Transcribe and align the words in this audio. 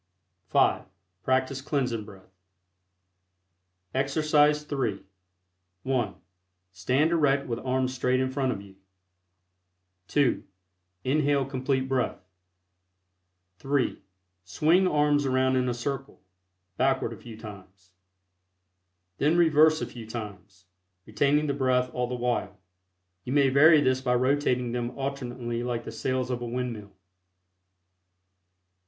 (5) 0.47 0.85
Practice 1.21 1.61
Cleansing 1.61 2.05
Breath. 2.05 2.33
EXERCISE 3.93 4.65
III. 4.73 5.03
(1) 5.83 6.15
Stand 6.71 7.11
erect 7.11 7.45
with 7.45 7.59
arms 7.59 7.93
straight 7.93 8.19
In 8.19 8.31
front 8.31 8.51
of 8.51 8.63
you, 8.63 8.77
(2) 10.07 10.43
Inhale 11.03 11.45
Complete 11.45 11.87
Breath. 11.87 12.19
(3) 13.59 14.01
Swing 14.43 14.87
arms 14.87 15.27
around 15.27 15.55
in 15.55 15.69
a 15.69 15.73
circle, 15.75 16.23
backward, 16.77 17.13
a 17.13 17.15
few 17.15 17.37
times. 17.37 17.91
Then 19.19 19.37
reverse 19.37 19.83
a 19.83 19.85
few 19.85 20.07
times, 20.07 20.65
retaining 21.05 21.45
the 21.45 21.53
breath 21.53 21.93
all 21.93 22.07
the 22.07 22.15
while. 22.15 22.57
You 23.23 23.33
may 23.33 23.49
vary 23.49 23.81
this 23.81 24.01
by 24.01 24.15
rotating 24.15 24.71
them 24.71 24.97
alternately 24.97 25.61
like 25.61 25.83
the 25.83 25.91
sails 25.91 26.31
of 26.31 26.41
a 26.41 26.47
windmill. 26.47 26.91